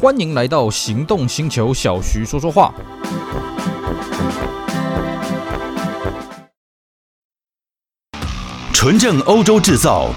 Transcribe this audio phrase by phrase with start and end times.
[0.00, 2.72] 欢迎来到行动星球，小徐说说话。
[8.72, 10.08] 纯正欧洲制造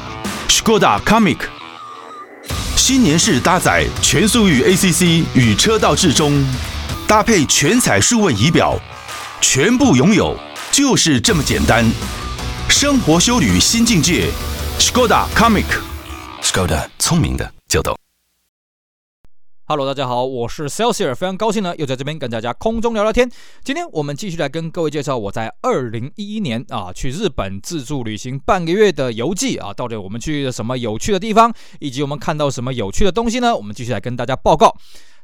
[0.47, 1.40] ，Skoda Comic，
[2.76, 6.46] 新年式搭载全速域 ACC 与车道智中，
[7.08, 8.79] 搭配全彩数位仪表，
[9.42, 10.38] 全部拥有
[10.72, 11.84] 就是这么简单。
[12.70, 14.29] 生活修旅新境界
[14.78, 18.01] ，Skoda Comic，Skoda 聪明的就懂。
[19.72, 23.32] Hello，大家好，我是 c e l s i r 非常高兴呢，又在这边跟大家空中聊聊天。
[23.64, 33.56] 今天我们继续来跟各位介绍我在二零一一年啊去日本自助旅行半个月的游记啊，到底我们去了什么有趣的地方，以及我们看到什么有趣的东西呢？
[33.56, 34.76] 我们继续来跟大家报告。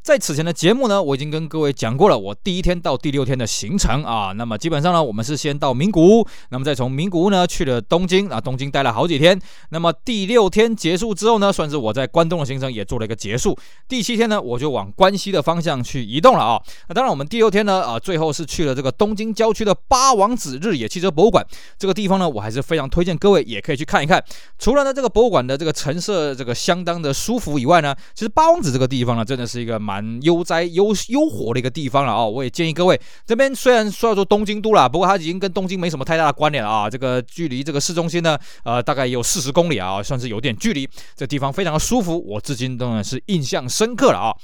[0.07, 4.31] 在此前的节目呢，我已经跟各位讲过了，我第一天到第六天的行程啊。
[4.37, 9.37] 那么基本上呢，我们是先到名古屋，那么再从名古屋呢去了东京啊，东京待了好几天。
[9.71, 13.53] 那么第六天结束之后呢，算是我在关东的行程也做了一个结束。
[13.89, 16.61] 第七天呢，我就往关西的方向去移动了啊。
[16.87, 21.45] 那当然，我们第六天呢啊，最后是去了这个东京郊区的八王子日野汽车博物馆。
[21.77, 24.23] 这个地方呢，我还是非常推荐各位也可以去看一看。
[24.57, 29.96] 除了呢这个博物馆的这个陈设这个相当的舒服以外呢，其实八王子这个地方呢，真的是一个蛮。
[29.97, 32.23] 蛮悠哉悠悠活的一个地方了啊！
[32.23, 36.87] 我也建议各位，这边虽然说要做东京都了，不过它已经跟东京没什么太大的关联了啊。
[36.87, 40.87] 这个距离这个市中心呢，呃，大概有四十公里啊，算是有点距离。
[41.15, 44.35] 这地方非常的舒服，我至今当然是印象深刻了啊。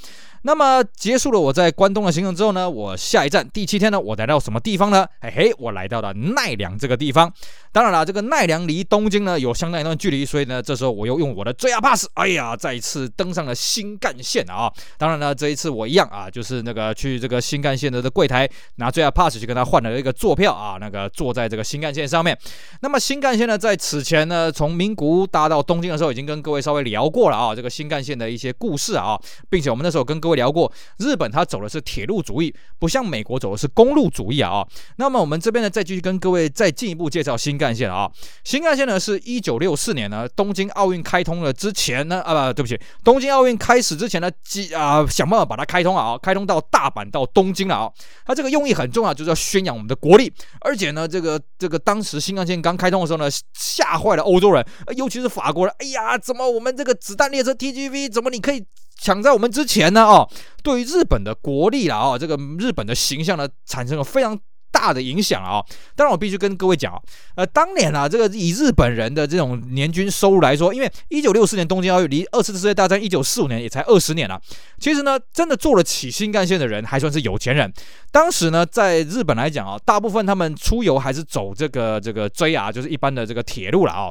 [0.46, 5.08] 那么结束了我在关东的行程之后呢，我下一站第七天呢，我来到什么地方呢？
[5.22, 7.32] 嘿嘿，我来到了奈良这个地方。
[7.72, 14.70] 当然了，这个奈良离东京呢有相当一段距离，所以呢，这时候我又用我的 JR Pass，哎呀，再一次登上了新干线啊。
[14.98, 22.38] 当然了，这一次我一样啊，就是那个去这个新干线的的柜台拿 JR Pass 去跟他换了一个坐票啊，那个坐在这个新干线上面。
[22.82, 29.18] 那么新干线呢，在此前呢，从名古屋搭到东京的时候，已经跟各位稍微聊过了啊，这个新干线的一些故事啊，
[29.50, 30.33] 并且我们那时候跟各位。
[30.36, 34.66] 聊过日本，它走的是铁路主义，不像美国走的是公路主义啊。
[34.98, 38.10] 那么我们这边呢，再继续跟各位再进一步介绍新干线啊。
[38.44, 44.30] 新干线呢，是一九六四年呢，东京奥运开通了之前呢，啊不，对不起，东京奥运开始之前呢，
[44.76, 47.92] 啊想办法把它开通啊，开通到大阪到东京了啊。
[48.26, 50.32] 它这个用意很重要，就是要宣扬我们的国力。
[50.62, 54.66] 而且呢，这个这个当时新干线刚开通的时候呢，吓坏了欧洲人，
[54.96, 55.76] 尤其是法国人。
[55.80, 58.64] 哎呀，怎么我们这个子弹列车 TGV 怎么你可以？
[59.04, 60.26] 抢在我们之前呢，哦，
[60.64, 64.40] 对于日本的国力啦，哦，这个日本的形象呢，产生了非常
[64.72, 65.62] 大的影响啊。
[65.94, 67.02] 当然，我必须跟各位讲啊，
[67.36, 74.42] 呃，当年啊，这个以日本人的这种年均收入来说，因为一九六四年东京奥运离二次世界大战一九四五年也才二十年了，
[74.80, 77.70] 其实呢，真的坐得起新干线的人还算是有钱人。
[78.10, 84.10] 当时呢，在日本来讲啊，大部分他们出游还是走这个这个 JR，就是一般的这个铁路了啊。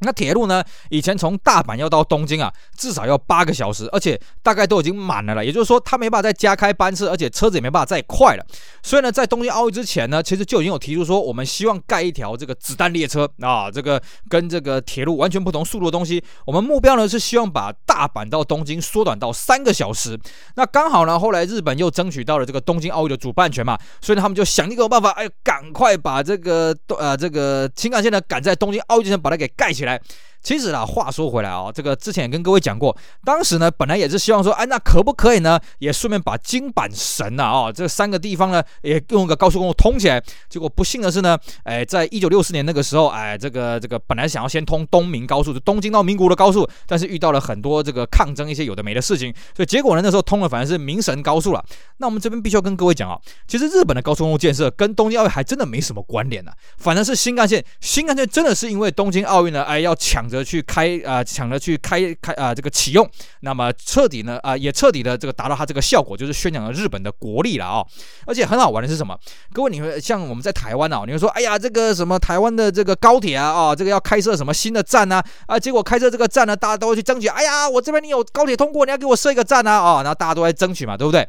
[0.00, 0.62] 那铁路呢？
[0.90, 5.44] 以前从大阪要到东京啊，至少要八个小时，而且大概都已经满了了。
[5.44, 8.46] 也就是说，它没办法再加开班次，而且车子也没办法再快了。
[8.82, 16.22] 所以呢，在东京奥运之前呢，其实就已经有提出说，我们希望盖一条这个子弹列车啊，这个跟这个铁路完全不同速度的东西。
[16.46, 20.16] 我们目标呢是希望把大阪到东京缩短到三个小时。
[20.54, 29.87] 那刚好呢，后来日本又争取到了这个东京奥运的主办权嘛，所以呢，他们就想一个办法，哎，赶快把这个呃这个新干线呢赶在东京奥运之前把它给盖起来。
[29.88, 30.00] 来，
[30.40, 40.22] 其实啊，话说回来啊，这个之前也跟各位讲过，当时呢，本来也是希望说，哎，那可不可以呢，也顺便把京阪神呐，啊，这三个地方呢，也用个高速公路通起来。
[40.48, 51.64] 结果不幸的是呢，哎，在一九六四年那个时候，哎，这个这个本来想要先通东名高速，就东京到名古屋的高速，但是遇到了很多这个抗争，一些有的没的事情，所以结果呢，那时候通了反而是名神高速了。
[51.98, 60.28] 那我们这边必须要跟各位讲啊，其实日本的高速公路建设跟东京奥运还真的没什么关联呢，反正是新干线，新干线真的是因为东京奥运呢，哎，要抢。
[60.28, 63.08] 着去开啊，抢着去开开啊，这个启用，
[63.40, 67.82] 那么彻底呢啊，也彻底的这个达到它这个效果，就是宣扬了日本的国力了啊、
[68.26, 69.18] 而且很好玩的是什么？
[69.54, 81.26] 各位，你会像我们在台湾啊，你会说，哎呀，这个什么台湾的这个高铁啊，啊，这个要开设什么新的站啊，啊，结果开设这个站呢，大家都会去争取，哎呀，我这边你有高铁通过，你要给我设一个站啊，啊，然后大家都在争取嘛，对不对？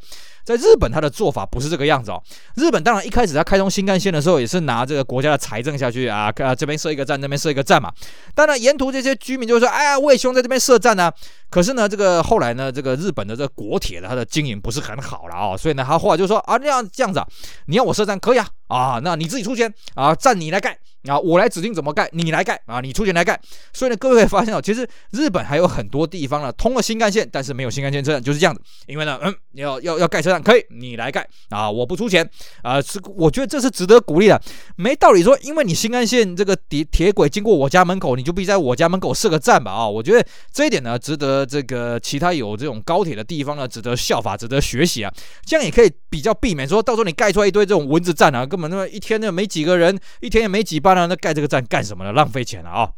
[0.49, 2.19] 在日本，他的做法不是这个样子哦。
[2.55, 7.93] 日本当然一开始他开通新干线的时候，也是拿这个国家的财政下去啊，啊这边设一个站，那边设一个站嘛。
[8.33, 11.11] 当然沿途这些居民就说，哎呀，魏兄在这边设站呢。
[11.51, 17.23] 可是呢，这个后来呢，这个日本的这个国铁的它的经营不是很好了啊，所以呢，他后来就说啊，那样这样子，
[17.67, 20.75] 你要我设站可以啊，啊，那你自己出钱啊，站你来盖
[21.07, 23.39] 啊，我来指定怎么盖，你来盖啊，你出钱来盖。
[23.71, 28.61] 所以呢，各位会发现哦，其实日本还有很多地方呢通了新干线，但是没有新干线车站，就是这样子。
[28.85, 32.29] 因为呢，嗯，要要要盖车站可以，你来盖啊，我不出钱
[32.63, 34.41] 啊，是我觉得这是值得鼓励的，
[34.75, 45.13] 没道理说，因为你新干线这个铁铁轨经过我家门口，你就必须在我家门口设个站吧啊，我觉得这一点呢，值得这个其他有这种高铁的地方呢，值得效法，值得学习啊，
[45.45, 50.88] 这样也可以比较避免说到时候你盖出来一堆这种蚊子站啊，根本那么一天呢没几个人，一天也没几班。
[50.95, 52.11] 那盖这个站干什么呢？
[52.11, 52.91] 浪费钱了啊！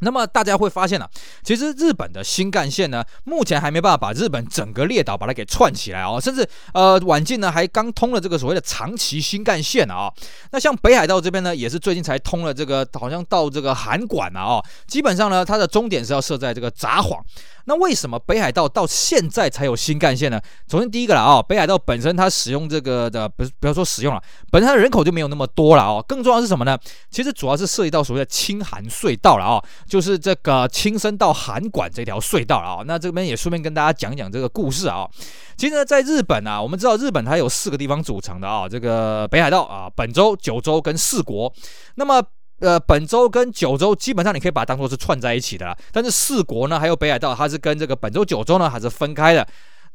[0.00, 1.08] 那么大家会发现啊，
[1.42, 10.12] 其实日本的新干线呢，目前还没办法把日本整个列岛把它给串起来啊，甚至呃，晚近呢还刚通了这个所谓的长崎新干线啊。
[10.52, 14.62] 那像北海道这边呢，也是最近才通了这个，好像到这个函馆了啊。
[14.86, 17.18] 基本上呢，它的终点是要设在这个札幌。
[17.68, 20.40] 那为什么北海道到现在才有新干线呢？
[20.70, 24.22] 首先第一个了啊，北海道本身它使用这个的不是不要说使用了，
[24.52, 26.00] 本身它人口就没有那么多了啊。
[26.06, 26.78] 更重要是什么呢？
[27.10, 32.84] 其实主要是涉及到所谓的青函隧道了啊，就是这个青森到函馆这条隧道了啊。
[32.86, 35.08] 那这边也顺便跟大家讲讲这个故事啊。
[35.56, 41.52] 其实呢，在日本啊，我们知道日本它有四个地方组成的啊，这个北海道啊、本州、九州跟四国。
[41.94, 42.22] 那么
[42.60, 49.46] 呃，本州跟九州基本上你可以把它当做是串在一起的啦，但是四国呢，还有北海道，它是跟这个本州、九州呢还是分开的。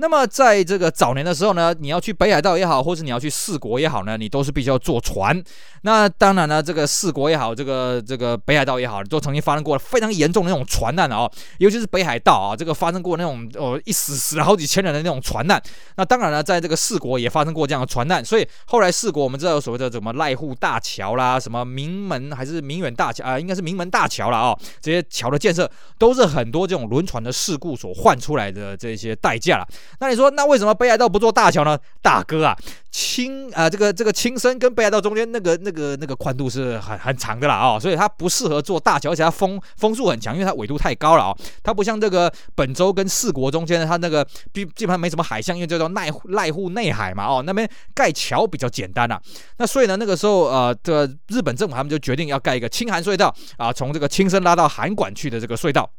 [0.01, 5.39] 那么在这个早年的时候呢，你要去北海道也好，或者你要去四国也好呢，你都是必须要坐船。
[5.83, 15.61] 那当然呢，这个四国也好，这个这个北海道也好，都曾经发生过非常严重的那种船难啊，尤其是北海道啊，这个发生过那种哦一死死了好几千人的那种船难。
[15.97, 25.69] 那当然呢，在这个四国也发生过这样的船难，所以后来四国我们知道有所谓的什么濑户大桥啦，什么名门还是名远大桥啊，应该是名门大桥了啊，这些桥的建设
[25.99, 29.67] 都是很多这种轮船的事故所换出来的这些代价了。
[29.99, 31.77] 那你说，那为什么北海道不做大桥呢？
[32.01, 32.57] 大哥啊，
[32.89, 41.37] 青啊、这个这个青森跟北海道中间那个那个那个宽度是很很长的啦啊、哦，所以它不适合做大桥，而且它风风速很强，因为它纬度太高了啊、哦。
[41.63, 49.21] 它不像这个本州跟四国中间的，它那个基基本上没什么海象，因为叫做濑濑户内海嘛哦，那边盖桥比较简单啊。
[49.57, 55.89] 那所以呢，那个时候呃，这个日本政府他们就决定要盖一个青函隧道啊，从这个青森拉到函馆去的这个隧道。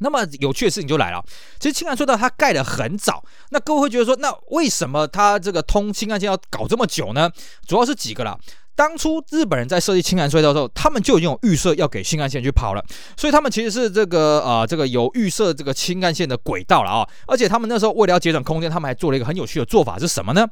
[0.00, 1.24] 那么有趣的事情就来了，
[1.58, 7.30] 其实青函隧道它盖得很早，那各位会觉得说，那为什么它这个通新干线要搞这么久呢？
[7.66, 8.36] 主要是几个啦。
[8.76, 12.82] 当初日本人在设计青函隧道的时候，他们就已经有预设要给新干线去跑了，
[13.14, 20.48] 所以他们其实是这个呃这个有预设这个青干线的轨道了啊，而且他们那时候为了要节省空间，他们还做了一个很有趣的做法是什么呢？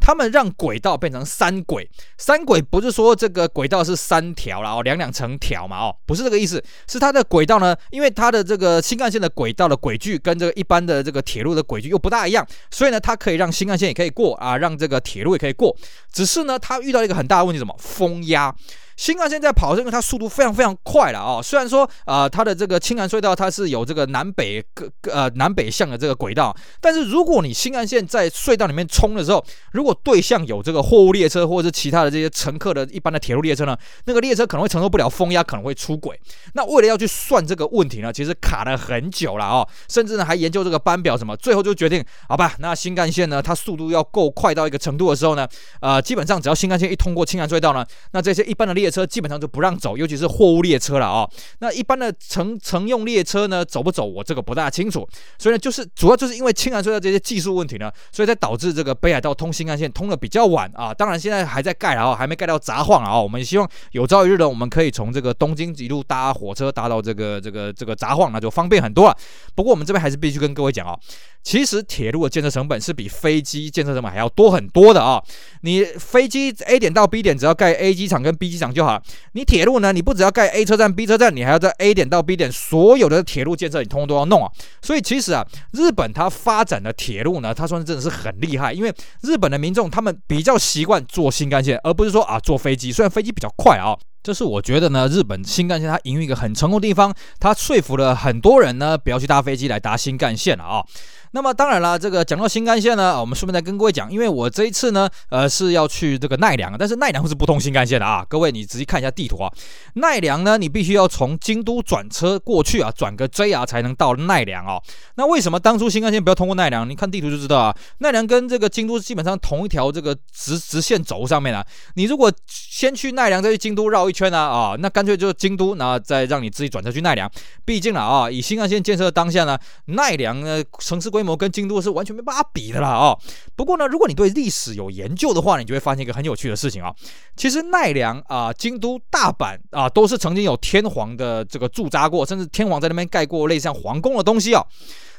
[0.00, 15.76] 他们让轨道变成三轨，三轨不是说这个轨道是三条了哦，两两成条嘛哦，不是这个意思，是它的轨道呢，因为它的这个新干线的轨道的轨距跟这个一般的这个铁路的轨距又不大一样，所以呢，它可以让新干线也可以过啊，让这个铁路也可以过，
[16.12, 17.74] 只是呢，它遇到一个很大的问题，什么？
[17.78, 18.54] 风压。
[18.98, 29.42] 新干线在跑，是因为它速度非常非常快了啊、虽然说啊、呃，它的这个青函隧道它是有这个南北各呃南北向的这个轨道，但是如果你新干线在隧道里面冲的时候，
[29.72, 36.20] 如果对向有这个货物列车或者是其他的这些乘客的一般的铁路列车呢，那个列车可能会承受不了风压，可能会出轨。
[36.54, 45.46] 那为了要去算这个问题呢，其实卡了很久了、哦，甚至呢还研究这个班表什么，最后就决定好吧，那新干线呢，它速度要够快到一个程度的时候呢，
[45.80, 55.06] 呃，基本上只要新干线一通过青函隧道呢，那这些一般的列列车基本上就不让走，尤其是货物列车了啊、那一般的乘乘用列车呢，走不走我这个不大清楚。
[55.38, 60.94] 所以呢，就是主要就是因为青函隧道这些技术问题呢，所以才导致这个北海道通新干线通的比较晚啊。
[60.94, 63.20] 当然现在还在盖了啊，还没盖到札幌啊。
[63.20, 69.16] 我们希望有朝一日呢，我们可以从这个东京一路搭火车搭到这个这个这个札幌，那就方便很多了。
[69.54, 70.98] 不过我们这边还是必须跟各位讲啊。
[71.42, 75.22] 其实铁路的建设成本是比飞机建设成本还要多很多的啊！
[75.62, 79.02] 你飞机 A 点到 B 点只要盖 A 机场跟 B 机场就好了。
[79.32, 84.50] 你铁路呢，你不只要盖 A 车站、B 车站，你还要在 A 点到 B 点所有的铁路建设，你通通都要弄啊！
[84.82, 92.92] 所以其实啊，日本它发展的铁路呢，它算是真的是很厉害，因为日本的民众他们比较习惯坐新干线，而不是说啊坐飞机。
[92.92, 100.84] 虽然飞机比较快啊，这是我觉得呢，日本新干线它营运一个很成功的地方，它说服了很多人呢，不要去搭飞机来搭新干线了啊。
[101.32, 108.24] 那么当然了，这个讲到新干线呢，我们顺便再跟各位讲，因为我这一次呢，呃，是要去这个奈良，但是奈良是不通新干线的啊。
[108.28, 109.52] 各位，你仔细看一下地图啊，
[109.94, 114.80] 奈良呢，你必须要从京都转车过去啊，转个 JR 才能到奈良啊。
[115.16, 116.88] 那为什么当初新干线不要通过奈良？
[116.88, 121.64] 你看地图就知道啊，奈良跟这个京都基本上同一条这个直直线轴上面啊。
[121.94, 127.30] 你如果先去奈良再去京都绕一圈呢，啊，那干脆就京都，然后再让你自己转车去奈良。
[127.64, 133.18] 毕竟了啊，以新干线建设当下呢，奈良呢城市规规模跟京都是完全没办法比的啦哦。
[133.56, 136.94] 不过呢，如果你对历史有研究的话，你就会发现一个很有趣的事情啊。
[137.36, 144.64] 其实奈良啊、京都、大阪啊，都是曾经有天皇的这个驻扎过，甚至天皇在那边盖过类似像皇宫的东西啊。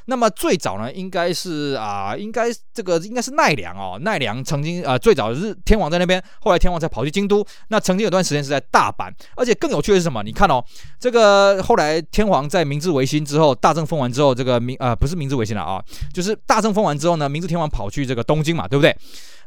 [0.06, 7.46] 那么最早呢，应该是啊，应该这个应该是奈良哦，奈良曾经啊，最早是天皇在那边，后来天皇才跑去京都。
[7.68, 10.24] 那曾经有段时间是在大阪，而且更有趣的是什么？
[10.24, 10.64] 你看哦，
[11.00, 18.96] 这个后来天皇在明治维新之后，大政封完之后，这个明啊不是明治维新了啊，就是大政封完之后呢，明治天皇跑去这个东京嘛，对不对？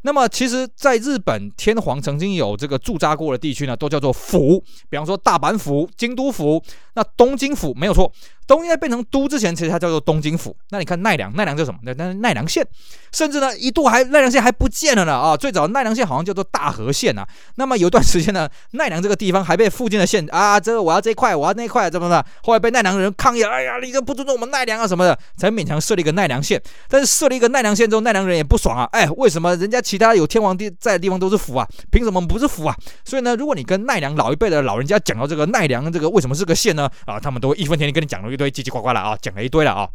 [0.05, 6.61] 那么其实，在日本天皇曾经有这个驻扎过的地区呢，都叫做府，比方说大阪府、京都府，
[6.95, 8.13] 那东京府没有错。
[8.53, 10.55] 东京在变成都之前，其实它叫做东京府。
[10.69, 11.79] 那你看奈良，奈良叫什么？
[11.85, 12.63] 那那奈良县，
[13.11, 15.35] 甚至呢一度还奈良县还不见了呢啊！
[15.35, 17.27] 最早奈良县好像叫做大和县呐。
[17.55, 22.23] 那么有一段时间呢，奈良这个地方还被附近的县啊，这个我要这一块，我要那一块，怎么的？
[22.43, 26.61] 后来被奈良人抗议，哎呀，你这不尊重我们奈良啊什么的，才勉强设立一个奈良县。
[26.91, 31.67] 但是设立一个奈良县之后，奈良人也不爽啊，哎，为什么人家其他有天皇地在的地方都是府啊？
[31.91, 32.77] 凭什么不是府啊？
[33.03, 36.91] 所以呢，如果你跟奈良老一辈的老人家讲到这个奈良这个为什么是个县呢？
[37.07, 39.17] 啊，他们都会义愤填膺跟你讲了一堆叽叽呱呱了啊。
[39.21, 39.89] 讲了一堆了啊，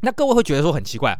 [0.00, 1.18] 那各位会觉得说很奇怪。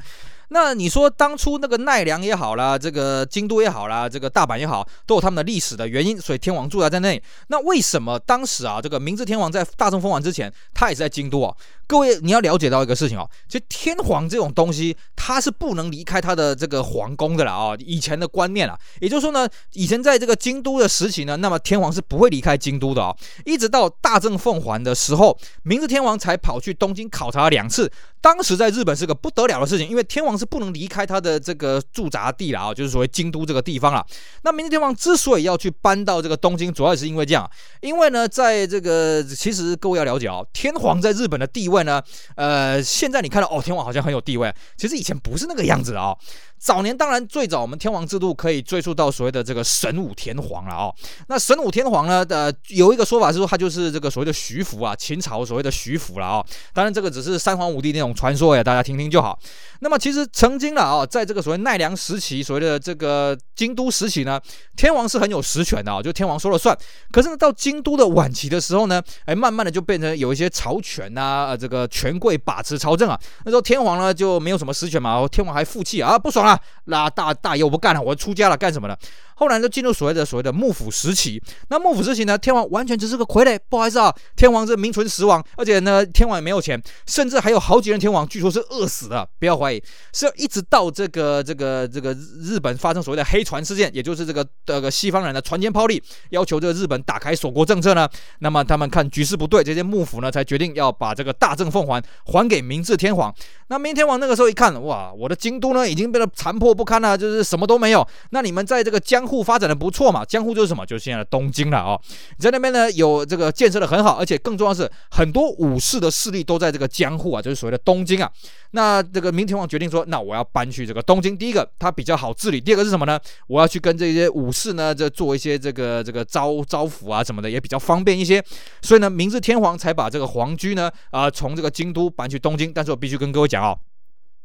[0.48, 7.20] 那你说当初那个奈良也好啦，这个京都也好啦，这个大阪也好，都有他们的历史的原因，所以天王住在在那里。
[7.48, 11.52] 那为什么当时啊，这个明治天皇在大正封王之前，他也是在京都啊？
[11.87, 17.76] 各位你要了解到一个事情哦，其实天皇这种东西，他是不能离开他的这个皇宫的啦啊。
[17.78, 23.14] 以前的观念啊，也就是说呢，以前在这个京都的时期呢，那么天皇是不会离开京都的啊，
[23.45, 27.90] 一直到大正奉还的时候，明治天皇才跑去东京考察两次。
[28.21, 34.05] 当时在日本是个不得了的事情，因为天皇是不能离开他的这个驻扎地了啊，就是所谓京都这个地方了。
[34.43, 37.49] 那明治天皇之所以要去搬到这个东京，主要也是因为这样，
[37.83, 42.02] 因为呢，在这个其实各位要了解哦，天皇在日本的地位呢，
[42.37, 46.16] 呃，现在你看到哦，天王好像很有地位，其实以前不是那个样子的啊。
[46.59, 50.95] 早年当然最早我们天王制度可以追溯到所谓的这个神武天皇了哦。
[51.28, 56.47] 那神武天皇呢，呃，有一个说法是说他就是这个所谓的徐福啊，秦朝所谓的徐福了哦。
[56.73, 59.38] 当然这个只是三皇五帝那种传说呀，大家听听就好。
[59.80, 64.40] 那么其实曾经了啊，在这个所谓奈良时期，所谓的这个京都时期呢，
[64.75, 66.76] 天王是很有实权的啊，就天王说了算。
[67.12, 73.18] 可是呢，到京都的晚期的时候呢，哎，慢慢的就变成有一些朝权呐，呃，这个权贵把持朝政啊。
[73.44, 78.96] 那时候天皇呢就没有什么实权嘛，天皇还负气啊，不爽啊，那大大爷我不干了，我出家了，干什么了？
[79.38, 81.42] 后来就进入所谓的所谓的幕府时期。
[81.68, 83.58] 那幕府时期呢，天皇完全只是个傀儡。
[83.68, 89.28] 不好意思啊，天皇是名存实亡，而且呢，天皇也没有钱，甚至还有好几任天皇，据说是饿死的。
[89.38, 89.82] 不要怀疑，
[90.14, 98.08] 是要一直到这个这个这个日本发生所谓的黑船事件，也就是这个这个西方人的船坚炮利，要求这个日本打开锁国政策呢。
[98.38, 103.34] 那么他们看局势不对，这些幕府呢才决定要把这个大政奉还还给明治天皇。
[103.68, 108.06] 那明天皇那个时候一看，哇，我的京都呢已经变得残破不堪了，就是什么都没有。
[108.30, 110.25] 那你们在这个江户发展的不错嘛？
[110.25, 110.86] 江户就是什么？
[110.86, 112.00] 就是现在的东京了啊、哦！
[112.36, 118.30] 你在那边呢，有这个建设的很好，而且更重要的是，很多武士的势力都在这个江户啊，就是所谓的东京啊。
[118.72, 121.36] 那这个明天皇决定说，那我要搬去这个东京。
[121.36, 123.18] 第一个，它比较好治理；第二个是什么呢？
[123.46, 128.42] 我要去跟这些武士呢，这做一些这个这个招招抚啊什么的，也比较方便一些。
[128.82, 132.72] 所以呢，明治天皇才把这个皇居呢，啊、从从这个京都搬去东京。
[132.72, 133.78] 但是我必须跟各位讲哦，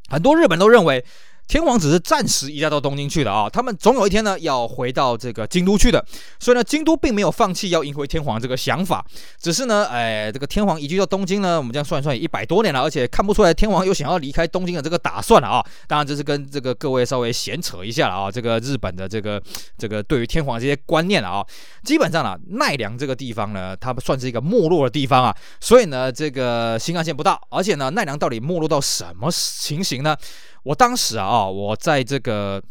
[0.09, 1.03] 很多日本都认为。
[1.51, 6.01] 天皇只是暂时移驾到东京去的啊，他们总有一天呢要回到这个京都去的，
[6.39, 9.05] 所以呢，京都并没有放弃要迎回天皇这个想法，
[9.37, 15.61] 只是呢，哎，这个天皇移居到东京呢，我们这样算一算也一百多年了，而且看不出来天皇有想要离开东京的这个打算了啊。
[15.89, 19.43] 当然，这是跟这个各位稍微闲扯一下了啊，这个日本的这个
[19.77, 21.45] 这个对于天皇这些观念了啊，
[21.83, 30.15] 基本上呢，奈良这个地方呢，它算是一个没落的地方啊，所以呢，这个新干线不到，而且呢，奈良到底没落到什么情形呢？
[30.63, 32.61] 我当时啊，我在这个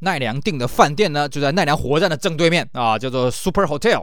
[0.00, 4.02] 奈良订的饭店呢，就在奈良火车站的正对面啊，叫做 Super Hotel。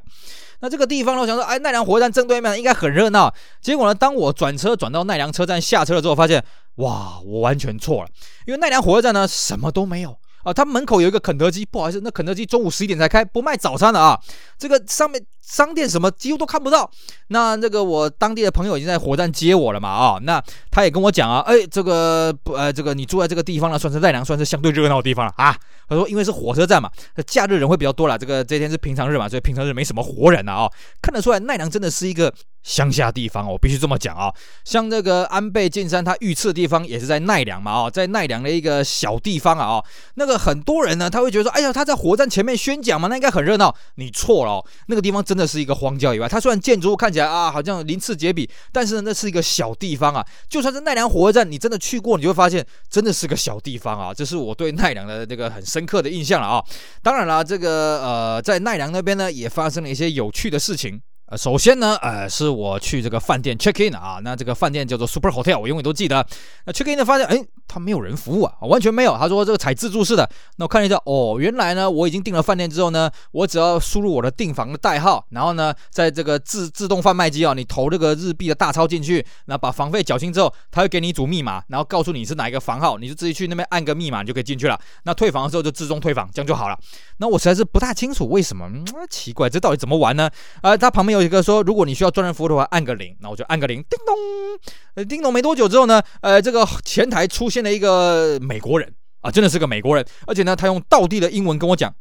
[0.61, 3.33] 那这个地方呢，我想说，哎，奈良火车站正对面应该很热闹。
[3.61, 6.43] 结果呢，当我转车转到奈良车站下车了之后，发现，
[6.75, 8.09] 哇，我完全错了，
[8.45, 10.17] 因为奈良火车站呢，什么都没有。
[10.43, 14.19] 啊，他门口有一个肯德基，不好意思，那肯德基中午十一点才开，不卖早餐的啊。
[14.57, 16.89] 这个上面商店什么几乎都看不到。
[17.27, 20.41] 那这个我当地的朋友已经在火车站接我了嘛啊，那
[20.71, 25.55] 他也跟我讲啊，哎，这个不呃，这个你住在这个地方呢，算是奈良，算是相对热闹的地方了啊。
[25.87, 26.89] 他说，因为是火车站嘛，
[27.25, 28.17] 假日人会比较多了。
[28.17, 30.69] 这个这天是平常日嘛，所以平常日没什么活人了啊。
[31.01, 32.31] 看得出来，奈良真的是一个
[32.63, 34.33] 乡下地方，我必须这么讲啊。
[34.63, 39.85] 像这个安倍晋三他遇刺的地方也是在奈良嘛，啊，在奈良的一个小地方啊，哦
[40.15, 43.73] 那个很多人呢，他会觉得说，哎呀，他在火车站前面宣讲嘛，那应该很热闹。
[43.95, 46.27] 你错了哦，那个地方真的是一个荒郊野外。
[46.27, 50.25] 它虽然建筑物看起来啊，好像鳞次栉比，但是呢，那是一个小地方啊。
[50.47, 54.13] 就算是奈良火车站，你真的去过，你就会发现真的是个小地方啊。
[54.13, 56.63] 这是我对奈良的这个很深刻的印象了啊。
[57.01, 61.01] 当然了，这个呃，在奈良那边呢，也发生了一些有趣的事情。
[61.29, 66.25] 呃，首先呢，呃，是我去这个饭店 check in 啊，那这个饭店叫做 Super Hotel，我永远都记得。
[66.65, 69.15] 那 check in 的发现，哎，他没有人服务啊，完全没有。
[69.15, 70.27] 他说这个采自助式的。
[70.55, 84.79] 那我看了一下，哦，原来呢，我已经订了饭店之后呢，我只要输入我的订房的代号，然后呢，在这个自自动贩卖机啊，你投这个日币的大钞进去，然后把房费缴清之后，他会给你一组密码，然后告诉你是哪一个房号，你就自己去那边按个密码，你就可以进去了。
[85.03, 86.75] 那退房的时候就自动退房，这样就好了。
[87.17, 90.27] 那我实在是不太清楚为什么，嗯，奇怪，这到底怎么玩呢？
[90.63, 101.93] 呃，他旁边有有一个说，如果你需要专人服务的话，按个零，那我就按个零，叮咚，叮咚，没多久之后呢，呃，这个前台出现了一个美国人啊，真的是个美国人，而且呢，他用道地的英文跟我讲。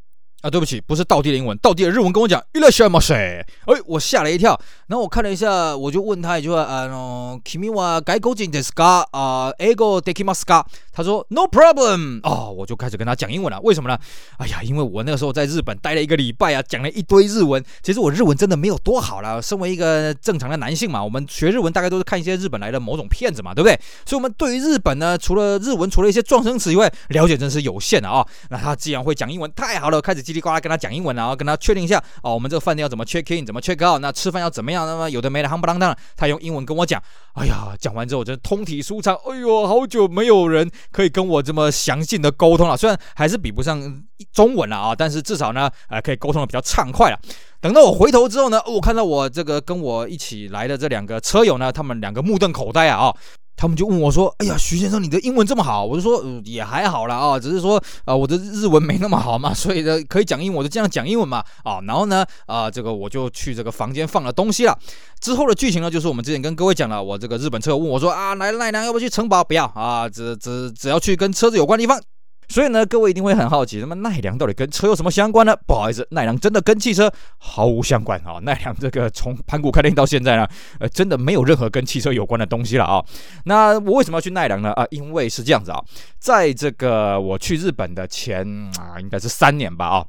[0.43, 3.15] 啊，对不起，不是道地的英文，道地的日文跟我讲，いらっしゃいませ。
[3.15, 4.59] 哎，我吓了一跳。
[4.87, 9.05] 然后我看了一下，我就问他一句话，啊喏，君は外国人ですか？
[9.11, 10.65] 啊，英语できますか？
[10.91, 12.19] 他说 No problem。
[12.23, 13.57] 哦，我就开始跟他讲英文了。
[13.61, 13.97] 为什么呢？
[14.37, 17.63] 哎呀，因为我那个时候在日本待了一个礼拜啊，讲了一堆日文。
[17.81, 19.39] 其实我日文真的没有多好啦。
[19.39, 23.79] 身为一个正常的男性嘛，我们学日文大概都是看一些日本来的某种片子嘛，对不对？
[24.05, 28.27] 所以，我们对于日本呢，除了日文，除了一些状声词以外，了解真是有限的啊。
[28.49, 30.21] 那他既然会讲英文，太好了，开始。
[30.28, 34.86] 叽里呱啦跟他讲英文，然后跟他确定一下哦，我们这个饭店要怎么 check in，怎么 check out，那吃饭要怎么样？
[34.86, 37.02] 那么有的没的，夯不啷当，他用英文跟我讲。
[37.34, 39.16] 哎呀，讲完之后我真的通体舒畅。
[39.24, 47.18] 哎呦，好久没有人可以跟我这么详尽的沟通了，虽然还是比不上中文了啊，但是至少呢，呃，可以沟通的比较畅快了。
[47.60, 53.14] 等到我回头之后呢，我看到我这个跟我一起来的这两个车友呢，他们两个目瞪口呆啊啊！
[53.58, 61.80] 他们就问我说：“哎呀，徐先生，你的英文这么好？”我就说：“嗯，也还好啦啊，只是说啊、我的日文没那么好嘛，所以呢，可以讲英文，我就这样讲英文嘛啊。
[61.84, 64.78] 然后呢，啊、这个我就去这个房间放了东西了。
[65.20, 69.42] 之后的剧情呢，就是我们之前跟各位讲了，我这个日本车友问我说：啊，来奈良要不要去城堡？
[69.42, 72.00] 不要啊，只只只要去跟车子有关的地方。”
[72.48, 75.54] 所以呢，各位一定会很好奇，那么奈良到底跟车有什么相关呢？
[75.66, 78.38] 不好意思，奈良真的跟汽车毫无相关啊！
[78.42, 80.48] 奈良这个从盘古开天到现在呢，
[80.80, 83.04] 呃，真的没有任何跟汽车有关的东西了啊。
[83.44, 84.72] 那我为什么要去奈良呢？
[84.72, 85.78] 啊，因为是这样子啊，
[86.18, 88.46] 在这个我去日本的前
[88.78, 90.04] 啊，应该是三年吧啊。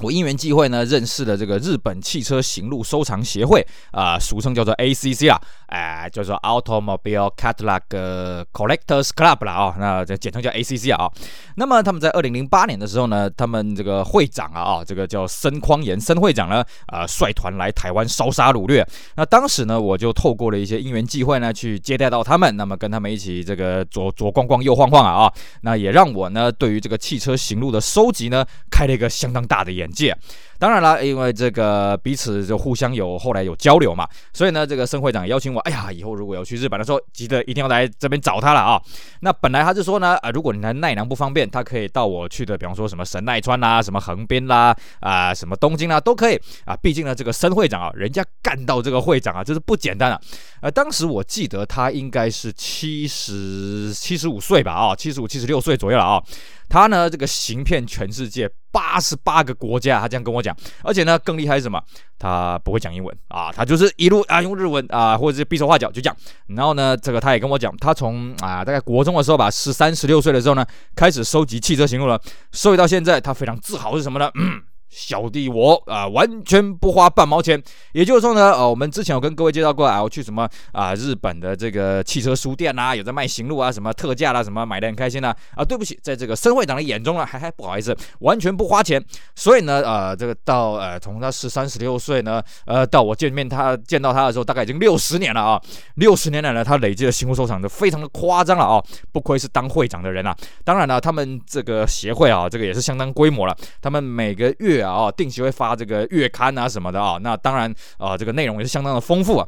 [0.00, 11.10] 我因缘际会呢，认识了这个日本汽车行路收藏协会啊、俗称叫做 ACC 啊，哎、叫做 Automobile Catalog Collectors Club 啦啊、那这简称叫 ACC 啊。
[11.56, 18.86] 那么他们在二零零八年的时候呢，他们这个会长啊啊，这个叫森匡彦森会长呢，啊、率团来台湾烧杀掳掠。
[19.16, 25.32] 那当时呢，我就透过了一些因缘际会呢，去接待到他们，那么跟他们一起这个左左逛逛右晃晃啊啊，
[25.62, 29.85] 那也让我呢，对于这个汽车行路的收集呢，开了一个相当大的眼。
[29.90, 30.16] 界，
[30.58, 38.80] 当然了，因为这个彼此就互相有后来有交流嘛，所以呢，这个森会长邀请我，哎呀，以后如果要去日本的时候，记得一定要来这边找他了啊。
[39.20, 46.76] 那本来他就说呢，啊，如果你来奈良不方便，他可以到我去的，比方说什么神奈川啦、什么横滨啦、啊，什么东京啦，都可以啊。
[46.76, 50.20] 毕竟呢，这个森会长啊，人家干到这个会长啊，就是不简单啊。
[50.62, 56.22] 呃，当时我记得他应该是七十七十五岁吧，啊，七十五七十六岁左右了啊。
[56.68, 60.56] 他呢，这个行骗全世界八十八个国家，他这样跟我讲。
[60.82, 61.80] 而且呢，更厉害是什么？
[62.18, 66.14] 他不会讲英文啊，他就是一路啊用日文啊，或者是比手画脚就讲。
[66.48, 72.20] 然后呢，这个他也跟我讲，他从啊大概国中的时候吧，十三十六岁的时候呢，开始收集汽车行路了，
[72.52, 74.30] 收集到现在，他非常自豪是什么呢？
[74.34, 74.62] 嗯。
[74.88, 77.62] 小弟我啊、完全不花半毛钱。
[77.92, 85.34] 也就是说呢，呃，我们之前有跟各位介绍过啊，我去什么啊、日本的这个汽车书店啊，有在卖行路啊，什么特价啦，什么买的很开心啊。
[85.54, 89.02] 啊，对不起，在这个森会长的眼中呢，还还不好意思，完全不花钱。
[89.34, 95.60] 所以呢，呃，这个到呃，从他十三十六岁呢，呃，到我见面他见到他的时候，大概已经六十年了啊。
[95.96, 98.82] 六十年来呢，他累积的行路收藏就非常的夸张了啊。
[99.12, 100.34] 不愧是当会长的人啊。
[100.64, 103.56] 当然了，他们这个协会啊，这个也是相当规模了。
[103.80, 104.92] 他们每个月啊。
[104.92, 109.46] 啊，定期会发这个月刊啊什么的啊，那当然啊，这个内容也是相当的丰富啊。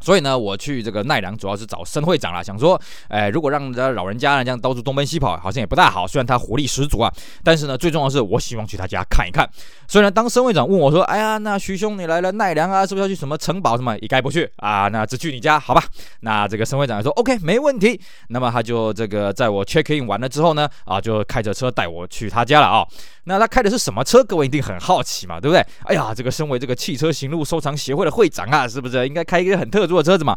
[0.00, 6.06] 所以呢，我去这个奈良主要是找森会长啦，想说，哎，如果让人家老人家呢这样到处东奔西跑，好像也不大好。
[6.06, 7.12] 虽然他活力十足啊，
[7.44, 9.48] 但是呢，最重要的是我希望去他家看一看。
[9.86, 13.96] 所以呢，当森会长问我说，哎呀，那徐兄你来了奈良啊，是不是要去什么城堡什么？
[13.98, 15.82] 一概不去啊，那只去你家，好吧？
[16.20, 18.00] 那这个森会长说，OK，没问题。
[18.28, 22.86] 那么他就这个在我 check in 完了之后呢，啊，就开着车带我去他家了啊。
[23.24, 24.24] 那他开的是什么车？
[24.24, 25.64] 各位一定很好奇嘛，对不对？
[25.84, 30.36] 哎呀，这个身为这个汽车行路收藏协会的会长啊，是不是应该开一个很特殊的车子嘛？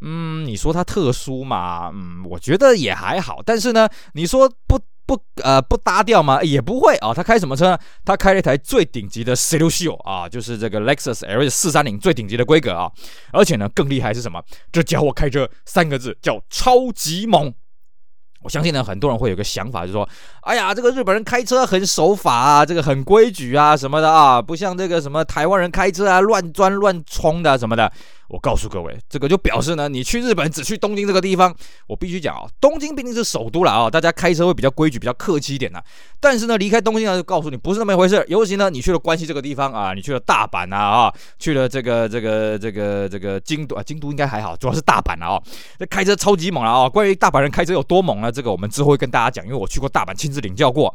[0.00, 1.90] 嗯，你说它特殊嘛？
[1.92, 3.40] 嗯，我觉得也还好。
[3.44, 6.42] 但是呢，你说不不呃不搭调吗？
[6.42, 7.14] 也不会啊。
[7.14, 7.78] 他开什么车呢？
[8.04, 12.90] 他开了一台最顶级的 Celsio 啊，就是这个 Lexus LS 四三零最顶级的规格啊。
[13.32, 14.42] 而且呢，更厉害是什么？
[14.72, 17.52] 这家伙开车三个字叫超级猛。
[18.42, 20.06] 我相信呢，很多人会有个想法，就是说，
[20.42, 27.90] 哎呀，这个日本人开车很守法啊，这个很规矩啊，什么的啊，不像这个什么台湾人开车啊，乱钻乱冲的什么的。
[28.28, 31.54] 我告诉各位，这个就表示呢，你去日本只去东京这个地方，
[31.86, 35.82] 我必须讲啊，东京毕竟是首都了啊，大家开车会比较规矩，比较客气一点呐。
[36.20, 38.24] 但是呢，离开东京呢，就告诉你不是那么一回事。
[38.28, 45.40] 尤其呢，你去了关西这个地方啊，你去了大阪啊啊，去了这个这个这个这个京都啊，京都应该还好，主要是大阪啊，
[45.78, 46.88] 这开车超级猛了啊。
[46.88, 48.32] 关于大阪人开车有多猛呢？
[48.32, 50.94] 这个我们之后会跟大家讲，因为我去过大阪，亲自领教过。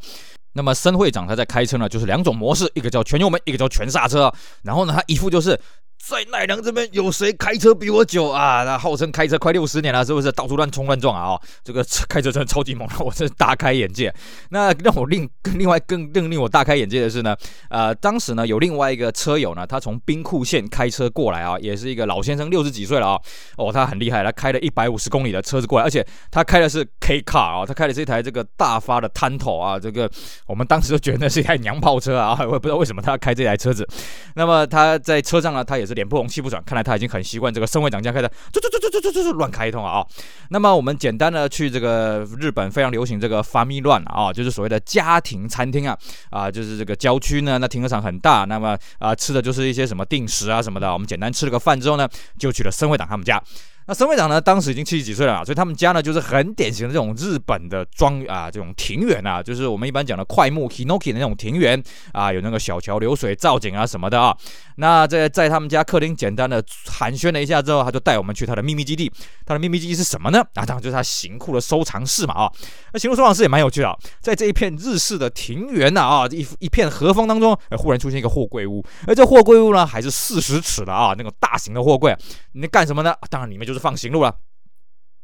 [0.53, 4.33] 那么森会长他在开车呢，就是两种模式，一个叫全油门，一个叫全刹车。
[4.63, 5.59] 然后呢，他一副就是。
[5.99, 8.63] 在奈良这边有谁开车比我久啊？
[8.63, 11.33] 那号称开车快六十年了，是不是到处乱冲乱撞啊？
[11.33, 14.11] 哦，这个车开车真的超级猛，我真是大开眼界。
[14.49, 17.35] 那让我另另外更更令我大开眼界的是呢，
[17.69, 23.21] 呃，当时呢有另外一个车友呢，他从兵库县开车过来啊，也是一个老先生，六十几岁了啊。
[23.57, 30.09] 哦，他很厉害，他开了一百五十公里的车子过来，而且他开的是 K car 啊，他开的是一台这个大发的 Tanto 啊，这个
[30.47, 33.87] 我们当时就觉得那是一台娘炮车啊，我也不知道为什么他要开这台车子。
[34.35, 40.05] 那么他在车上呢，他也是脸不红气不喘，看来他已经很习惯这个森会长家开的，就就就就就就就乱开一通啊！
[40.51, 45.97] 那么我们简单的去这个日本非常流行这个 family 乱啊，就是所谓的家庭餐厅啊
[46.29, 50.93] 啊，就是这个郊区呢，那停车场很大，那么啊吃的就是一些什么定时啊什么的。
[50.93, 53.41] 我们简单吃了个饭之后呢，就去了森会长他们家。
[53.89, 64.31] 那森会长呢，当时已经七十几岁了，所以他们家呢就是很典型的这种日本的庄啊，这种庭园啊，就是我们一般讲的快木 Hinoki 的那种庭园啊，有那个小桥流水造景啊什么的啊。
[64.75, 69.11] 那在在他们家客厅简单的寒暄了一下之后，他就带我们去他的秘密基地。
[69.43, 70.39] 他的秘密基地是什么呢？
[70.53, 72.51] 啊，当然就是他行库的收藏室嘛啊。
[72.93, 82.15] 那行库收藏室也蛮有趣的，在这一片日式的庭园呐啊，一一片和风当中，忽然出现一个货柜屋，而这货柜屋呢还是四十尺的啊，那种大型的货柜。
[82.51, 83.15] 你干什么呢？
[83.31, 83.78] 当然里面就是。
[83.79, 84.37] 放行路了。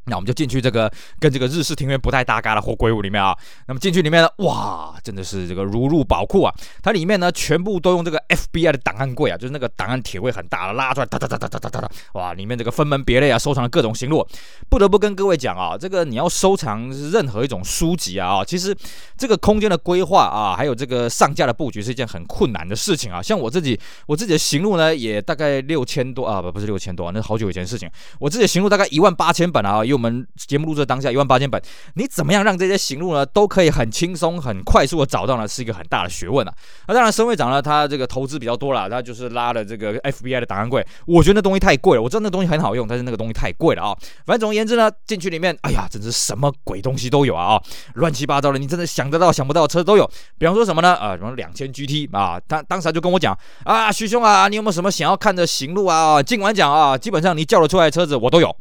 [0.06, 3.36] 那我们就进去这个跟这个日式庭院不太搭嘎的货柜屋里面啊。
[3.66, 6.54] 那么进去里面呢，哇，真的是这个如入宝库啊！
[6.82, 14.26] 它里面呢全部都用这个 FBI 的档案柜啊，就是那个档案铁柜很大，拉出来哒哒哒哒哒哒哒，哇，里面这个分门别类啊，收藏了各种行录。
[14.68, 18.76] 不得不跟各位讲啊，这个你要收藏任何一种书籍啊，其实
[19.16, 23.20] 这个空间的规划啊，还有这个上架的布局是一件很困难的事情啊。
[23.20, 27.90] 像我自己，我自己的行录呢也大概六千多啊，不不是六千多，那是好久以前的事情。
[28.20, 31.60] 我自己的行录大概一万八千本啊，我们节目录制当下一万八千本，
[31.94, 35.48] 你怎么样让这些行路呢都可以很轻松、很快速的找到呢？
[35.48, 36.52] 是一个很大的学问啊。
[36.86, 40.86] 那当然，申会长呢，他这个投资比较多了，他就是拉了这个 FBI 的档案柜。
[41.06, 43.96] 我觉得那东西太贵了，我知道那东西很好用，但是那个东西太贵了啊。
[44.26, 47.62] 反正总而言之呢，进去里面，哎呀，真是什么鬼东西都有啊啊，
[47.94, 50.08] 乱七八糟的，你真的想得到想不到的车都有。
[50.36, 50.94] 比方说什么呢？
[50.96, 56.22] 啊，什么两千 GT 啊，他当时他就跟我讲啊，徐兄啊，你有没有什么想要看的行路啊？
[56.22, 58.54] 尽管讲啊，基本上你叫得出来的车子我都有。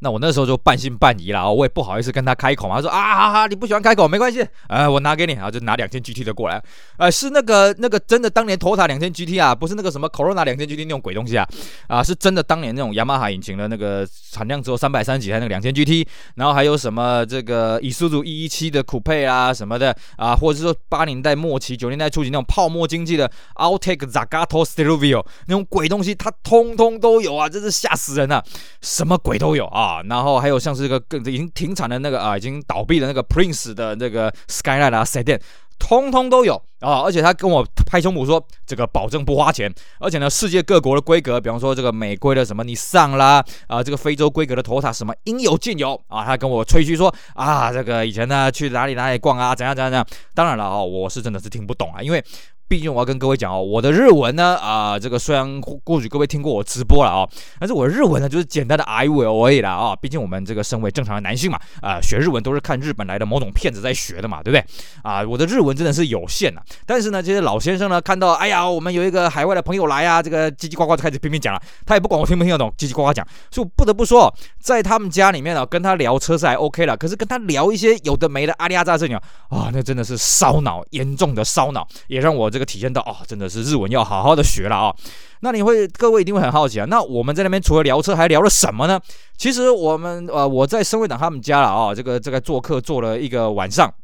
[0.00, 2.76] 那我那时候就半信半疑了啊，我也不好意思跟他开口嘛。
[2.76, 6.62] 他说啊，好好，你不喜欢开口没关系，呃，我拿给你啊，就拿两千 GT 的过来，
[6.98, 11.44] 呃，是那个那个真的当年头塔两千 GT 啊，不是那个什么 Corona 两千 GT 那种鬼东西啊，
[11.88, 16.06] 啊，是真的当年那种雅马哈引擎的那个产量只有三百三十几台那个两千 GT，
[16.36, 28.44] 然后还有什么这个 Isuzu 一一七的 Coupe 啊什么的啊，或者是说八零年代末期九零年代初期那种泡沫经济的 Alltech Zagato Stelvio 那种鬼东西，它通通都有啊，真是吓死人了，
[28.80, 29.87] 什么鬼都有啊。
[29.88, 35.40] 啊，然后还有像是这个更已经停产的那个啊，已经倒闭的那个 Prince 的那个 Skyline 啊，Sedan，
[35.78, 37.00] 通通都有啊。
[37.00, 39.72] 而且他跟我拍胸脯说，这个保证不花钱。
[39.98, 46.22] 而且呢，世界各国的规格，比方说这个美规的什么尼桑啦，啊，这个非洲规格的 Toyota 什么应有尽有啊。
[46.22, 50.06] 他跟我吹嘘说啊，这个以前呢去哪里哪里逛啊，怎样怎样怎样。
[50.34, 52.22] 当然了啊，我是真的是听不懂啊，因为。
[52.68, 57.26] 毕竟我要跟各位讲哦，我的日文呢，啊、这个虽然过去各位听过我直播了啊、
[57.58, 59.96] 但是我日文呢就是简单的 I will 而已啦啊。
[59.96, 64.64] 毕竟我们这个身为正常的男性嘛，啊、学日文都是看日本来的某种片子在学的嘛，对不对？
[65.02, 66.60] 啊，我的日文真的是有限呐。
[66.84, 73.26] 但是呢，这些老先生呢，看到哎呀，我们有一个海外的朋友来啊，这个叽叽呱呱就开始拼命讲了，他也不管我听不听得懂，叽叽呱呱讲。
[73.50, 79.16] 所以不得不说，在他们家里面呢，跟他聊车是还 OK 了，可是跟他聊一些有的没的阿里阿杂事情
[79.48, 84.94] 啊，那真的是烧脑，严重的烧脑，也让我这这个体验到哦，真的是日文要好好的学了啊、
[85.42, 86.84] 那你会，各位一定会很好奇啊。
[86.86, 89.00] 那我们在那边除了聊车，还聊了什么呢？
[89.36, 93.94] 其实我们呃，我在申会长他们家了啊、这个这个做客做了一个晚上，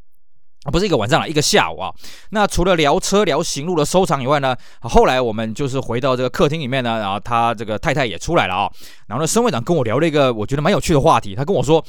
[0.71, 1.93] 不是一个晚上了，一个下午啊。
[2.31, 8.71] 那除了聊车、聊行路的收藏以外呢，后来我们就是回到这个客厅里面呢，然后他这个太太也出来了啊、
[9.09, 11.85] 然后呢，申会长跟我聊了一个我觉得蛮有趣的话题，他跟我说：“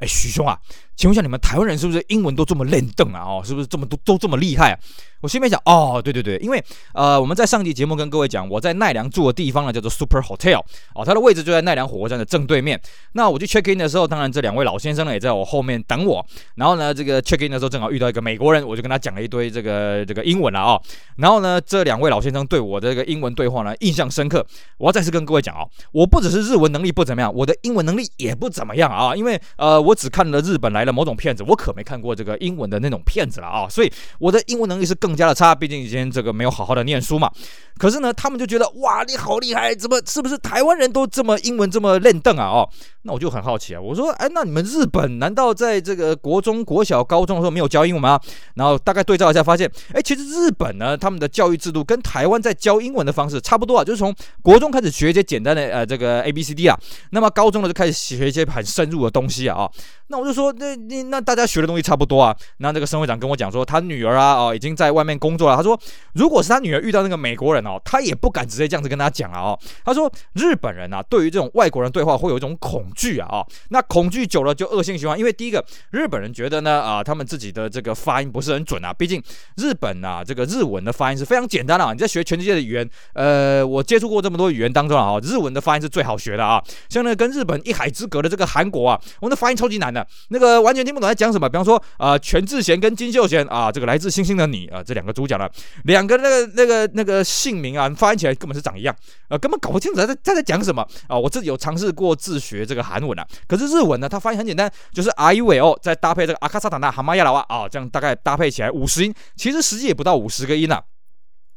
[0.00, 0.58] 哎，许兄啊，
[1.00, 3.22] 请问一下你们台湾人是不是英文都这么练邓啊？
[3.22, 4.78] 哦，是不是这么都都这么厉害啊？”
[5.22, 6.62] 我心里面想，哦，对对对，因为
[6.94, 10.60] 呃，我们在上集节目跟各位讲，我在奈良住的地方呢叫做 Super Hotel，
[10.94, 12.78] 哦，它的位置就在奈良火车站的正对面。
[13.12, 16.24] 那我去 check in 的时候，当然这两位老先生呢也在我后面等我。
[16.56, 20.82] 然后呢，这个 check in 的时候正好遇到一个美国人，我就跟他讲了一堆这个这个英文了啊、哦。
[21.16, 24.46] 然后呢，这两位老先生对我的这个英文对话呢印象深刻。
[24.78, 29.14] 我要再次跟各位讲、哦，我不只是日文能力不怎么样，我的英文能力也不怎么样啊。
[29.14, 33.68] 因为呃，我只看了日本来的某种骗子，我可没看过这个英文的那种骗子了啊。
[33.68, 35.80] 所以我的英文能力是更加的差，毕竟。
[35.80, 37.32] 已经这个没有好好的念书嘛，
[37.80, 42.44] 可是呢，他们就觉得哇，你好厉害，怎么是不是台湾人都这么英文这么练邓啊？
[42.44, 42.68] 哦，
[43.04, 48.20] 那我就很好奇啊，我说，哎，那你们日本难道在这个国中国小、高中的时候没有教英文吗？
[48.56, 56.78] 然后大概对照一下，发现，哎，其实日本呢，他们的教育制度跟台湾在教英文的方式差不多啊，就是从国中开始学一些简单的呃这个 A B C D 啊，
[57.12, 59.72] 那么高中呢就开始学一些很深入的东西啊，哦，
[60.08, 62.36] 那我就说，那那大家学的东西差不多啊。
[62.58, 65.80] 那这个申会长跟我讲说，他女儿啊，哦，已经在外面工作了，他说。
[66.12, 69.58] 如果是他女儿遇到那个美国人哦，他也不敢直接这样子跟他讲啊哦。
[69.84, 73.46] 他说日本人啊，对于这种外国人对话会有一种恐惧啊哦。
[73.70, 78.92] 那恐惧久了就恶性循环，因为第一个日本人觉得呢啊，他们自己的这个发音不是很准啊。
[78.92, 79.22] 毕竟
[79.56, 81.92] 日本啊，这个日文的发音是非常简单的啊。
[81.92, 86.62] 你在学全世界的语言，呃，我接触过这么多语言当中啊，日文的发音是最好学的啊。
[86.88, 91.48] 像那个跟日本一海之隔的这个韩国啊，我们的发音超级难的，那个完全听不懂在讲什么。
[91.48, 95.48] 比方说啊，全智贤跟金秀贤啊，这个来自星星的你啊，这两个主角呢。
[95.84, 98.96] 两个那个那个那个姓名啊，发音起来根本是长一样，
[99.28, 101.16] 呃，根本搞不清楚他在他在讲什么啊！
[101.18, 110.82] 我自己有尝试过自学这个韩文啊，可是日文呢，它发音很简单，就是 I will，再搭配这个阿卡萨塔纳蛤蟆亚拉哇啊，这样大概搭配起来五十音，其实实际也不到五十个音啊。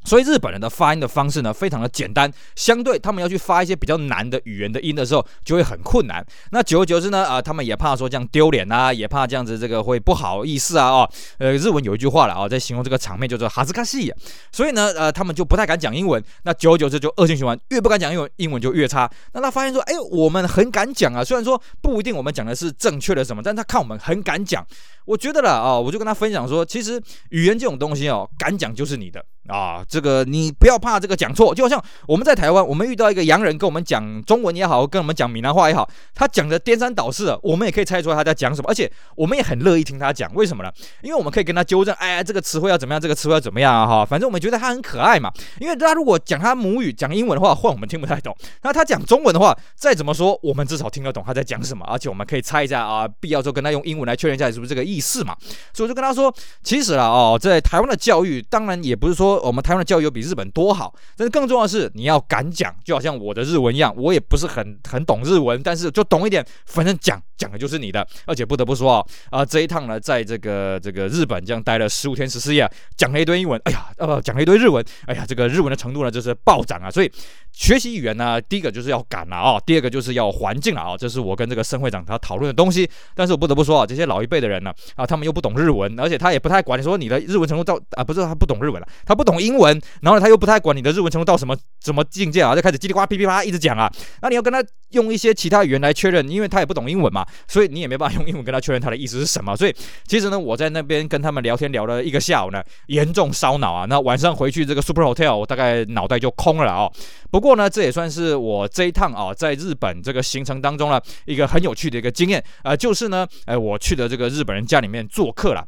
[0.04, 6.24] 所以日本人的发音的方式呢，非常的简单，相对他们要去发一些比较难的语言的音的时候，就会很困难。
[6.50, 14.12] 那久而久之呢，啊、呃，他们也怕说这样丢脸啊，也怕这样子这个会不好意思啊，哦，呃，日文有一句话了啊、在形容这个场面叫做哈兹卡西，
[14.52, 16.22] 所以呢，呃，他们就不太敢讲英文。
[16.42, 19.10] 那久而久之就恶性循环，越不敢讲英文，英文就越差。
[19.32, 24.66] 那他发现说，哎，我们很敢讲啊，虽然说不一定我们讲的是正确的什么，但他看我们很敢讲。
[25.06, 29.84] 我觉得了啊，我就跟他分享说，其实语言这种东西哦，敢讲就是你的啊。
[29.94, 40.28] 这个你不要怕这个讲错，就好像我们在台湾，我们遇到一个洋人跟我们讲中文也好，跟我们讲闽南话也好，他讲的颠三倒四的，我们也可以猜出来他在讲什么，而且我们也很乐意听他讲。
[40.34, 40.72] 为什么呢？
[41.00, 43.86] 因为我们可以跟他纠正，哎，这个词汇要怎么样，这个词汇要怎么样啊？
[43.86, 45.30] 哈，反正我们觉得他很可爱嘛。
[45.60, 48.36] 因为他如果讲他母语讲英文的话，换我们听不太懂。
[48.62, 55.36] 那他讲中文的话，再怎么说，我们至少听得懂他在讲什么，而且我们可以猜一下啊，必要时候跟他用英文来确认一下是不是这个意思嘛。
[55.72, 68.06] 所以我就跟他说，其实啦，哦，在台湾的教育，当然也不是说我们台湾教育比日本多好，但是更重要的是你要敢讲，就好像我的日文一样，我也不是很很懂日文，但是就懂一点，反正讲讲的就是你的。
[68.26, 76.88] 而且不得不说啊，啊这一趟呢，在这个这个日本这样待了十五天十四夜，讲了一堆英文，哎呀，呃，讲了一堆日文，哎呀，这个日文的程度呢就是暴涨啊。
[76.88, 77.10] 所以
[77.50, 82.88] 学习语言呢，第一个就是要敢了啊，第二个就是要环境了啊，这是我跟这个申会长他讨论的东西。
[83.14, 85.64] 但是我不得不说啊，这些老一辈的人呢，啊，他们又不懂日。
[85.64, 93.90] 日文，而且他也不太管你说你的日文程度到啊，不是他不懂日文了，他不懂英文，然后呢他又不太管你的日文程度到什么什么境界啊，就开始叽里呱啦噼噼啪啦一直讲啊，
[94.22, 99.56] 那你要跟他用一些其他语言来确认，因为他也不懂英文嘛， 所以你也没办法用英文跟他确认他的意思是什么。
[99.56, 99.74] 所以
[100.06, 103.86] 其实呢，我在那边跟他们聊天聊了一个下午呢，严重烧脑啊。
[103.86, 106.90] 那晚上回去这个 Super Hotel，我大概脑袋就空了哦。
[107.30, 115.66] 不过呢，这也算是我这一趟啊，在日本这个行程当中呢，一个很有趣的一个经验啊，就是呢，哎，我去的这个日本人家里面做客了。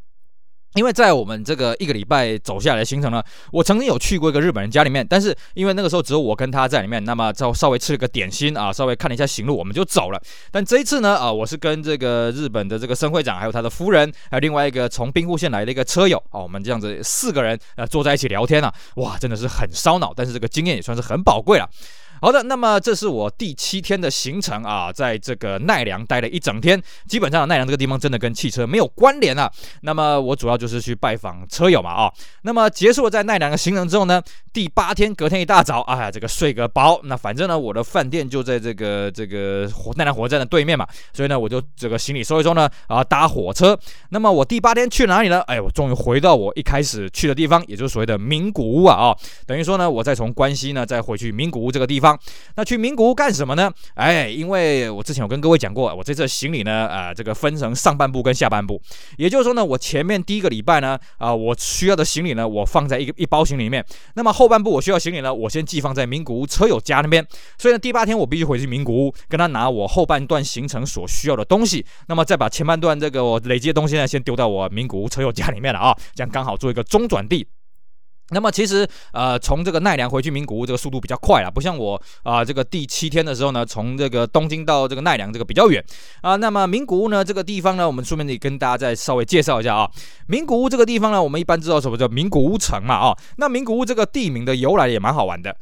[0.77, 10.21] 因为在我们这个一个礼拜走下来的行程呢，我曾经有去过一个日本人家里面，但是因为那个时候只有我跟他在里面，那么就稍微吃了个点心啊，稍微看了一下行路，我们就走了。
[10.51, 21.67] 但这一次呢，啊，我是跟这个日本的这个森会长，还有他的夫人，还有另外一个从兵库县来的一个车友啊，我们这样子四个人呃坐在一起聊天啊，哇，真的是很烧脑，但是这个经验也算是很宝贵了。
[22.21, 29.51] 好的，那么这是我第七天的行程啊，在这个奈良待了一整天，基本上奈良这个地方真的跟汽车没有关联啊。
[29.83, 32.13] 那么我主要就是去拜访车友嘛啊。
[32.43, 37.01] 那么结束了在奈良的行程之后呢，第八天隔天一大早，哎呀，这个睡个饱。
[37.05, 43.79] 那反正呢，我的饭店就在这个这个奈良火车站的对面嘛，所以呢，我就这个行李收一收呢，啊，搭火车。
[44.09, 45.41] 那么我第八天去哪里呢？
[45.43, 49.17] 哎，我终于回到我一开始去的地方，也就是所谓的名古屋啊啊。
[49.47, 52.06] 等于说呢，我再从关西呢再回去名古屋这个地方。
[52.57, 53.73] 那去名古屋干什么呢？
[53.95, 58.81] 哎，因为我之前有跟各位讲过，我这次行李呢，呃，这个分成上半部跟下半部，
[59.17, 63.85] 也就是说呢，我前面第一个礼拜呢，啊、我需要的行李呢，我放在一个一包行李里面。
[64.15, 67.27] 那么后半部我需要行李呢，我先寄放在名古屋车友家那边。
[67.57, 71.85] 所以呢，第八天我必须回去名古屋，跟他拿我后半段行程所需要的东西。
[72.09, 77.47] 那么再把前半段这个我累积的东西呢，先丢到我名古屋车友家里面了啊，这样刚好做一个中转地。
[78.31, 85.85] 那么其实，呃，从这个奈良回去名古屋这个速度比较快啊，不像我啊、这个第七天的时候呢，从这个东京到这个奈良这个比较远
[86.23, 89.89] 啊、那么名古屋呢这个地方呢，我们顺便也跟大家再稍微介绍一下啊。
[90.27, 93.17] 名古屋这个地方呢，我们一般知道什么叫名古屋城嘛啊。
[93.37, 95.57] 那名古屋这个地名的由来也蛮好玩的。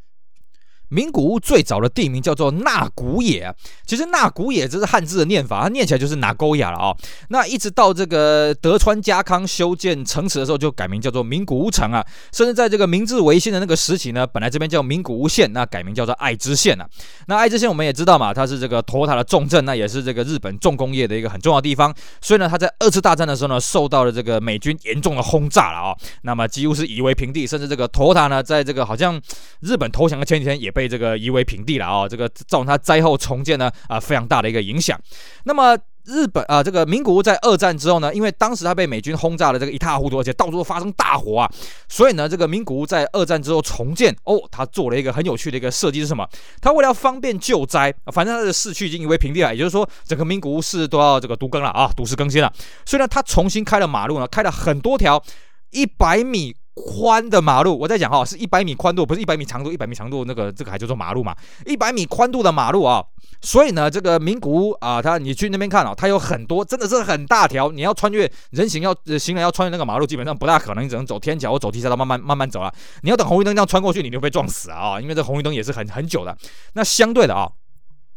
[0.95, 3.53] 名古屋最早的地名叫做纳古野，
[3.85, 6.95] 其实纳古野这是汉字的念法，它念起来就是拿勾亚了啊。
[7.31, 12.05] 那一直到这个德川家康修建城池的时候，就改名叫做名古屋城啊。
[12.33, 16.87] 甚至在这个明治维新的那个时期呢，本来这边叫名古屋县，那改名叫做爱知县啊。
[17.27, 21.93] 那爱知县我们也知道嘛，它是这个托塔的重镇，那也是这个日本重工业的一个很重要的地方。
[22.21, 25.97] 所以呢，它在二次大战的时候呢，受到了这个美军严重的轰炸了啊。
[26.23, 29.19] 那么几乎是夷为平地，甚至这个托塔呢，在这个好像
[29.61, 30.75] 日本投降的前几天也。
[30.75, 35.01] 被被这个夷为平地了啊、这个造成它灾后重建呢啊非常大的一个影响。
[35.45, 41.51] 那么日本啊，这个名古屋在二战之后呢，因为当时它被美军轰炸的这个一塌糊涂，而且到处都发生大火啊，
[41.89, 46.29] 所以呢，这个名古屋在二战之后重建哦，它做了一个很有趣的一个设计是什么？
[46.61, 52.53] 它为了方便救灾，反正它的市区已经夷为平地了，也就是说整个名古屋市都要这个独更了啊，都市更新了。
[52.85, 55.23] 所以呢，它重新开了马路呢，开了很多条
[55.71, 56.55] 一百米。
[56.75, 61.35] 宽的马路，我在讲哈，是一百米宽度，不是一百米长度，一百米长度那个这个还叫做马路嘛？
[61.67, 63.05] 一百米宽度的马路啊，
[63.41, 72.75] 所以呢，这个名古屋啊，它你去那边看啊，它有很多，真的是很大条，你要穿越人行要行人要穿越那个马路，基本上不大可能，你只能走天桥或走地下道慢慢慢慢走了。
[73.03, 76.37] 你要等红绿灯这样穿过去，你就被撞死啊，因为这红绿灯也是很很久的。
[76.73, 77.49] 那相对的啊。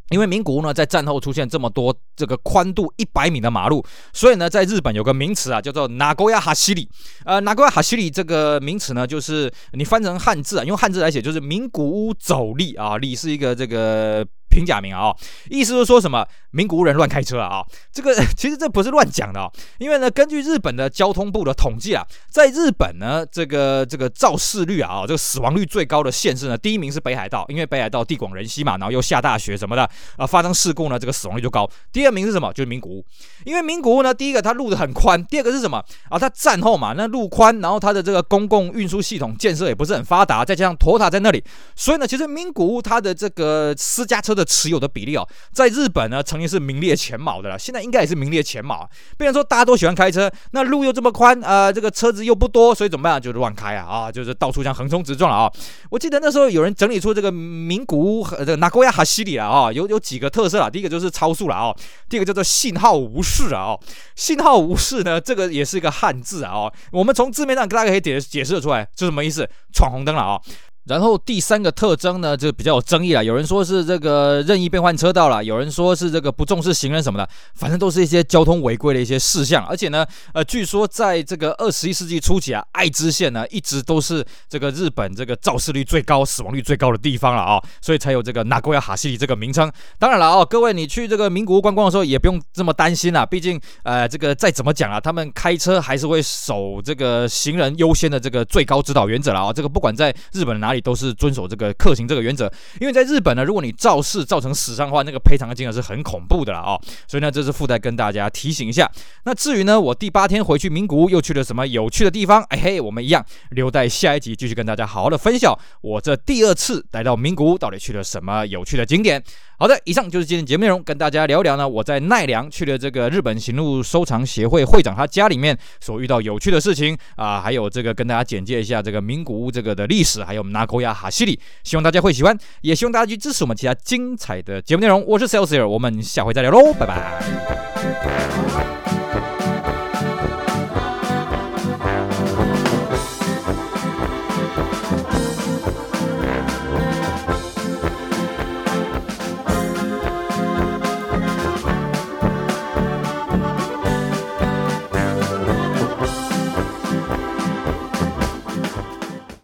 [0.09, 6.87] 因为名古屋呢，在战后出现这么多这个宽度一百米的马路，所以呢，在日本有个名词啊，叫做 Nagoya Hashiri。
[7.25, 14.25] 呃，Nagoya Hashiri 这个名词呢，就是你翻成汉字啊，用汉字来写就是名古屋走力啊，里是一个这个。
[14.57, 15.15] 平假名啊，
[15.51, 17.63] 意思是说什么名古屋人乱开车啊？
[17.93, 31.69] 这个 其实这不是乱讲的啊，因为呢，根据日本的交通部的统计啊，在日本呢，这个这个肇事率啊，这个死亡率最高的县市呢，第一名是北海道，因为北海道地广人稀嘛，然后又下大雪什么的啊，发生事故呢，这个死亡率就高。
[31.91, 32.51] 第二名是什么？
[32.53, 33.05] 就是名古屋，
[33.45, 35.77] 因为名古屋呢，第一个它路的很宽，第二个是什么
[36.09, 36.17] 啊？
[36.17, 41.43] 它战后嘛，那路宽，然后它的这个公共运输系统建设也不是很发达，再加上托塔在那里，
[41.75, 48.89] 所以呢，其实名古屋它的这个私家车的持有的比例哦，在日本呢，曾经是名列前茅的了，现在应该也是名列前茅。
[49.17, 53.21] 变成说大家都喜欢开车，那路又这么宽，呃，这个车子又不多，所以怎么办？
[53.21, 55.51] 就是乱开啊，啊，就是到处像横冲直撞了啊。
[55.91, 61.75] 我记得那时候有人整理出这个名古屋和这个名古屋走り了啊，有有几个特色啊，第一个就是超速了啊，
[62.07, 63.77] 第二个叫做信号无视啊，
[64.15, 69.47] 信号无视呢，这个也是一个汉字啊，我们从字面上大家可以解解释得出来，是什么意思？
[69.73, 70.39] 闯红灯了啊。
[70.87, 73.23] 然后第三个特征呢，就比较有争议了。
[73.23, 79.65] 有人说是这个任意变换车道了，有人说是这个不重视行人什么的，反正都是一些交通违规的一些事项。
[79.65, 89.69] 而且呢，呃，据说在这个二十一世纪初期啊，爱知县呢一直都是这个日本这个肇事率最高、死亡率最高的地方了啊，所以才有这个名古屋走り这个名称。
[89.99, 99.51] 当然了啊，各位你去这个名古屋观光的时候也不用这么担心啦，毕竟呃这个再怎么讲啊，他们开车还是会守这个行人优先的这个最高指导原则了啊。
[99.51, 100.76] 这个不管在日本哪里。
[100.79, 106.81] 都是遵守这个客行这个原则，因为在日本呢，如果你肇事造成死伤的话，那个赔偿金额是很恐怖的了啊、哦。
[107.07, 108.89] 所以呢，这是附带跟大家提醒一下。
[109.25, 112.41] 那至于呢，我第八天回去名古屋又去了什么有趣的地方？
[112.49, 115.57] 哎嘿，我们一样留待下一集继续跟大家好好的分享。
[115.81, 119.23] 我这第二次来到名古屋，到底去了什么有趣的景点？
[119.59, 121.67] 好的，以上就是今天节目内容，跟大家聊聊呢。
[121.67, 135.03] 我在奈良去了这个日本行路收藏协会会长他家里面所遇到有趣的事情啊，还有这个跟大家简介一下这个名古屋这个的历史，还有我们纳沟亚哈西里，希望大家会喜欢，也希望大家去支持我们其他精彩的节目内容。
[135.07, 138.76] 我是 s a l e s i e r 我们下回再聊喽，拜拜。